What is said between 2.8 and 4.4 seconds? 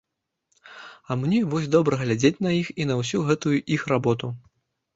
і на ўсю гэтую іх работу.